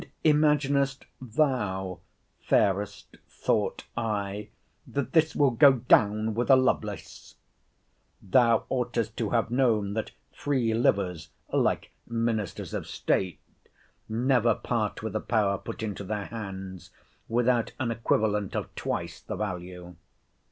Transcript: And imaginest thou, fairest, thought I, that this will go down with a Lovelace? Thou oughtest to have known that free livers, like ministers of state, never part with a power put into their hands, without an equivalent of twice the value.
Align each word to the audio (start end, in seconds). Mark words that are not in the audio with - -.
And 0.01 0.09
imaginest 0.23 1.05
thou, 1.21 1.99
fairest, 2.39 3.17
thought 3.29 3.83
I, 3.95 4.49
that 4.87 5.11
this 5.13 5.35
will 5.35 5.51
go 5.51 5.73
down 5.73 6.33
with 6.33 6.49
a 6.49 6.55
Lovelace? 6.55 7.35
Thou 8.19 8.65
oughtest 8.69 9.15
to 9.17 9.29
have 9.29 9.51
known 9.51 9.93
that 9.93 10.09
free 10.33 10.73
livers, 10.73 11.29
like 11.53 11.91
ministers 12.07 12.73
of 12.73 12.87
state, 12.87 13.39
never 14.09 14.55
part 14.55 15.03
with 15.03 15.15
a 15.15 15.19
power 15.21 15.59
put 15.59 15.83
into 15.83 16.03
their 16.03 16.25
hands, 16.25 16.89
without 17.29 17.73
an 17.79 17.91
equivalent 17.91 18.55
of 18.55 18.73
twice 18.73 19.21
the 19.21 19.35
value. 19.35 19.95